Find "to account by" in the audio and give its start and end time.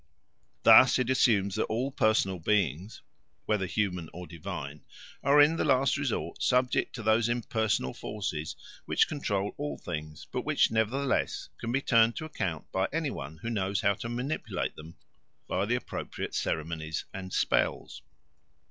12.15-12.87